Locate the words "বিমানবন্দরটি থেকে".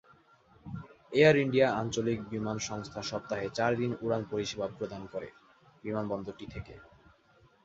5.83-6.73